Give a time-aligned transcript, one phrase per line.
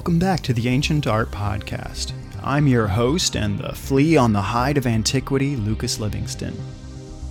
[0.00, 2.14] Welcome back to the Ancient Art Podcast.
[2.42, 6.56] I'm your host and the flea on the hide of antiquity, Lucas Livingston.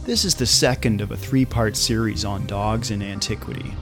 [0.05, 3.73] This is the second of a three part series on dogs in antiquity.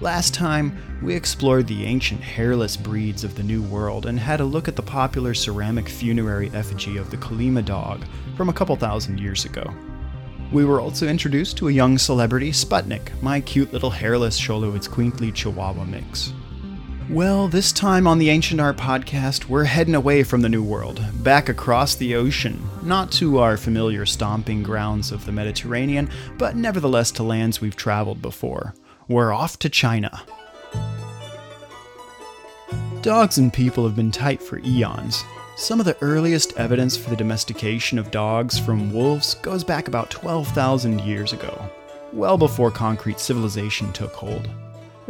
[0.00, 4.44] Last time, we explored the ancient hairless breeds of the New World and had a
[4.44, 8.04] look at the popular ceramic funerary effigy of the Colima dog
[8.36, 9.74] from a couple thousand years ago.
[10.52, 15.84] We were also introduced to a young celebrity, Sputnik, my cute little hairless Xoloitzcuintli Chihuahua
[15.84, 16.32] mix.
[17.10, 21.04] Well, this time on the Ancient Art Podcast, we're heading away from the New World,
[21.24, 27.10] back across the ocean, not to our familiar stomping grounds of the Mediterranean, but nevertheless
[27.12, 28.76] to lands we've traveled before.
[29.08, 30.22] We're off to China.
[33.02, 35.24] Dogs and people have been tight for eons.
[35.56, 40.10] Some of the earliest evidence for the domestication of dogs from wolves goes back about
[40.10, 41.68] 12,000 years ago,
[42.12, 44.48] well before concrete civilization took hold.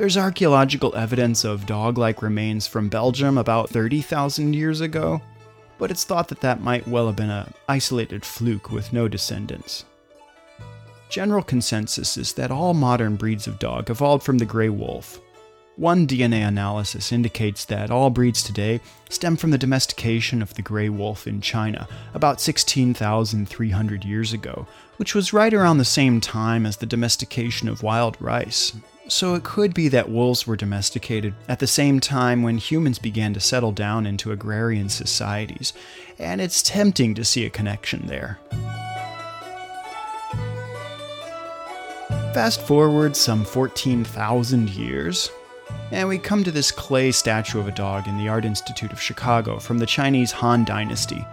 [0.00, 5.20] There's archaeological evidence of dog like remains from Belgium about 30,000 years ago,
[5.76, 9.84] but it's thought that that might well have been an isolated fluke with no descendants.
[11.10, 15.20] General consensus is that all modern breeds of dog evolved from the gray wolf.
[15.76, 20.88] One DNA analysis indicates that all breeds today stem from the domestication of the gray
[20.88, 26.78] wolf in China about 16,300 years ago, which was right around the same time as
[26.78, 28.72] the domestication of wild rice,
[29.10, 33.34] so it could be that wolves were domesticated at the same time when humans began
[33.34, 35.72] to settle down into agrarian societies,
[36.18, 38.38] and it's tempting to see a connection there.
[42.32, 45.30] Fast forward some 14,000 years,
[45.90, 49.02] and we come to this clay statue of a dog in the Art Institute of
[49.02, 51.26] Chicago from the Chinese Han Dynasty,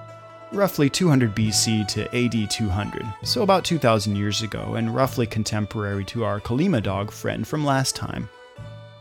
[0.51, 6.23] roughly 200 BC to AD 200, so about 2,000 years ago, and roughly contemporary to
[6.23, 8.29] our Colima dog friend from last time.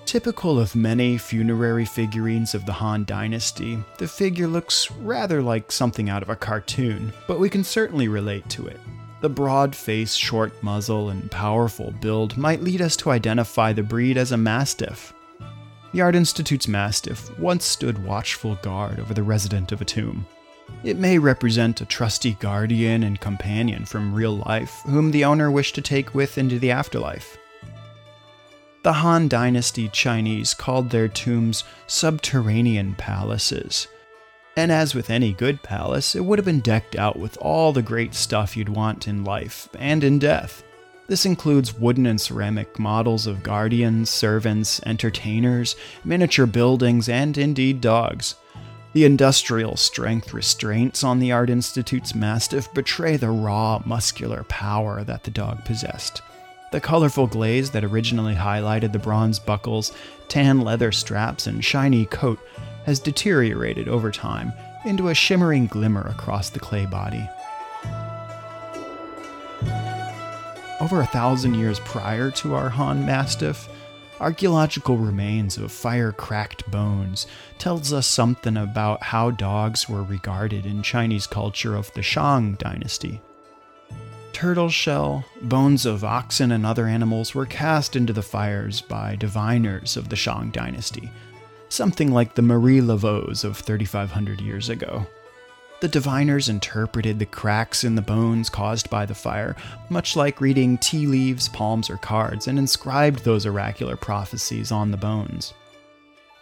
[0.05, 6.09] Typical of many funerary figurines of the Han Dynasty, the figure looks rather like something
[6.09, 8.79] out of a cartoon, but we can certainly relate to it.
[9.21, 14.17] The broad face, short muzzle, and powerful build might lead us to identify the breed
[14.17, 15.13] as a Mastiff.
[15.93, 20.27] The Art Institute's Mastiff once stood watchful guard over the resident of a tomb.
[20.85, 25.75] It may represent a trusty guardian and companion from real life whom the owner wished
[25.77, 27.37] to take with into the afterlife.
[28.83, 33.89] The Han Dynasty Chinese called their tombs subterranean palaces.
[34.57, 37.83] And as with any good palace, it would have been decked out with all the
[37.83, 40.63] great stuff you'd want in life and in death.
[41.09, 48.37] This includes wooden and ceramic models of guardians, servants, entertainers, miniature buildings, and indeed dogs.
[48.93, 55.25] The industrial strength restraints on the Art Institute's Mastiff betray the raw, muscular power that
[55.25, 56.23] the dog possessed.
[56.73, 59.93] The colorful glaze that originally highlighted the bronze buckles,
[60.29, 62.41] tan leather straps, and shiny coat
[62.87, 64.53] has deteriorated over time
[64.85, 67.29] into a shimmering glimmer across the clay body.
[70.81, 73.69] Over a thousand years prior to our Han Mastiff,
[74.19, 77.27] Archaeological remains of fire-cracked bones
[77.59, 83.21] tells us something about how dogs were regarded in Chinese culture of the Shang dynasty.
[84.33, 89.99] Turtle shell, bones of oxen and other animals were cast into the fires by diviners
[89.99, 91.11] of the Shang dynasty,
[91.69, 95.07] something like the Marie Laveau of 3500 years ago.
[95.81, 99.55] The diviners interpreted the cracks in the bones caused by the fire,
[99.91, 104.97] much like reading tea leaves, palms, or cards, and inscribed those oracular prophecies on the
[104.97, 105.53] bones.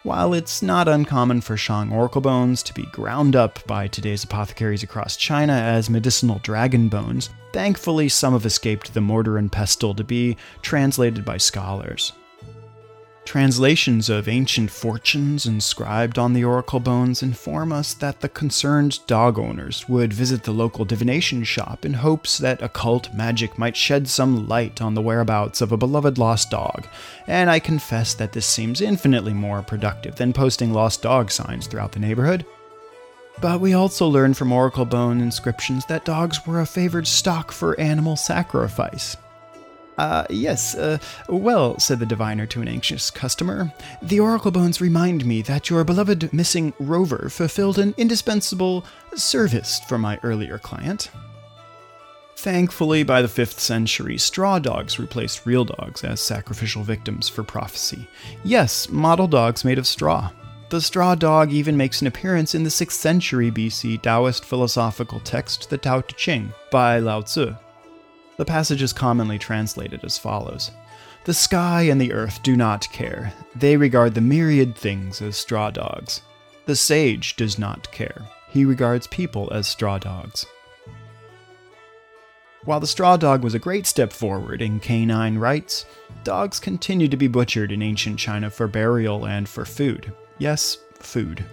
[0.03, 4.83] While it's not uncommon for Shang oracle bones to be ground up by today's apothecaries
[4.83, 10.03] across China as medicinal dragon bones, thankfully some have escaped the mortar and pestle to
[10.03, 12.13] be translated by scholars.
[13.25, 19.39] Translations of ancient fortunes inscribed on the oracle bones inform us that the concerned dog
[19.39, 24.47] owners would visit the local divination shop in hopes that occult magic might shed some
[24.47, 26.87] light on the whereabouts of a beloved lost dog,
[27.25, 31.93] and I confess that this seems infinitely more productive than posting lost dog signs throughout
[31.93, 32.45] the neighborhood.
[33.41, 37.77] But we also learn from oracle bone inscriptions that dogs were a favored stock for
[37.79, 39.17] animal sacrifice,
[39.97, 40.97] uh, yes, uh,
[41.29, 43.71] well, said the diviner to an anxious customer,
[44.01, 49.97] the oracle bones remind me that your beloved missing rover fulfilled an indispensable service for
[49.97, 51.09] my earlier client.
[52.37, 58.07] Thankfully, by the 5th century, straw dogs replaced real dogs as sacrificial victims for prophecy.
[58.43, 60.31] Yes, model dogs made of straw.
[60.69, 65.69] The straw dog even makes an appearance in the 6th century BC Taoist philosophical text,
[65.69, 67.55] the Tao Te Ching, by Lao Tzu.
[68.37, 70.71] The passage is commonly translated as follows
[71.23, 75.71] The sky and the earth do not care, they regard the myriad things as straw
[75.71, 76.21] dogs.
[76.65, 78.21] The sage does not care.
[78.49, 80.45] He regards people as straw dogs.
[82.63, 85.85] While the straw dog was a great step forward in canine rights,
[86.23, 90.11] dogs continued to be butchered in ancient China for burial and for food.
[90.39, 91.45] Yes, food.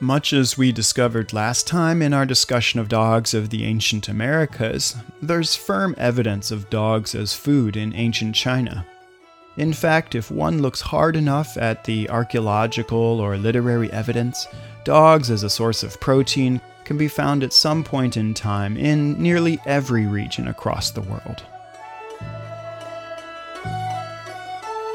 [0.00, 4.94] Much as we discovered last time in our discussion of dogs of the ancient Americas,
[5.20, 8.86] there's firm evidence of dogs as food in ancient China.
[9.56, 14.46] In fact, if one looks hard enough at the archaeological or literary evidence,
[14.84, 19.20] dogs as a source of protein can be found at some point in time in
[19.20, 21.42] nearly every region across the world.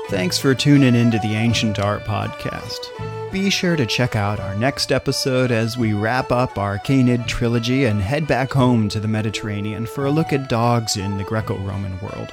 [0.10, 3.32] Thanks for tuning into the Ancient Art Podcast.
[3.32, 7.86] Be sure to check out our next episode as we wrap up our Canid trilogy
[7.86, 11.58] and head back home to the Mediterranean for a look at dogs in the Greco
[11.58, 12.32] Roman world.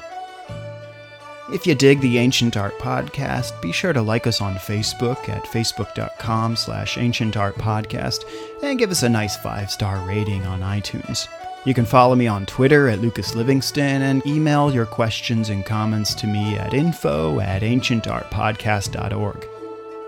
[1.52, 5.44] If you dig the Ancient Art Podcast, be sure to like us on Facebook at
[5.44, 8.25] facebook.com slash ancientartpodcast
[8.62, 11.28] and give us a nice five-star rating on iTunes.
[11.66, 16.14] You can follow me on Twitter at Lucas Livingston and email your questions and comments
[16.14, 19.46] to me at info at ancientartpodcast.org.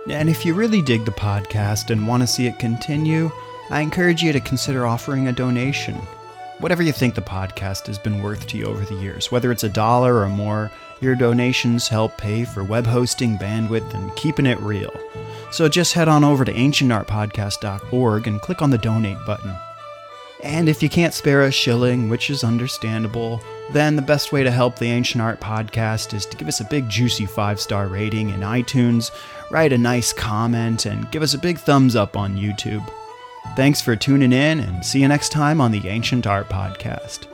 [0.09, 3.31] And if you really dig the podcast and want to see it continue,
[3.69, 5.97] I encourage you to consider offering a donation.
[6.59, 9.65] Whatever you think the podcast has been worth to you over the years, whether it's
[9.65, 10.71] a dollar or more,
[11.03, 14.93] your donations help pay for web hosting, bandwidth, and keeping it real.
[15.51, 19.55] So just head on over to ancientartpodcast.org and click on the donate button.
[20.43, 23.41] And if you can't spare a shilling, which is understandable,
[23.73, 26.65] then the best way to help the Ancient Art Podcast is to give us a
[26.65, 29.11] big juicy five star rating in iTunes,
[29.51, 32.87] write a nice comment, and give us a big thumbs up on YouTube.
[33.55, 37.27] Thanks for tuning in, and see you next time on the Ancient Art Podcast.